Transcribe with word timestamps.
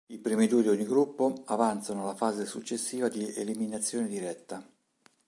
I 0.11 0.17
primi 0.17 0.47
due 0.47 0.63
di 0.63 0.67
ogni 0.69 0.83
gruppo 0.85 1.43
avanzano 1.45 2.01
alla 2.01 2.15
fase 2.15 2.47
successiva 2.47 3.07
di 3.07 3.35
eliminazione 3.35 4.07
diretta. 4.07 4.67